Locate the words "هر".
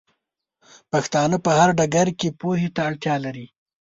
1.57-1.69